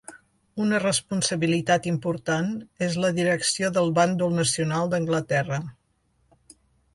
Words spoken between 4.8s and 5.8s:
d"Anglaterra.